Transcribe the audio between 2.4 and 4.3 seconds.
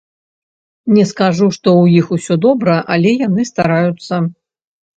добра, але яны стараюцца.